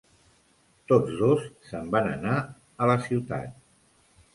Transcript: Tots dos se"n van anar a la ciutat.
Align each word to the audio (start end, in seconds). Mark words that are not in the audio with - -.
Tots 0.93 1.21
dos 1.21 1.45
se"n 1.69 1.95
van 1.99 2.11
anar 2.17 2.41
a 2.87 2.93
la 2.95 3.01
ciutat. 3.09 3.59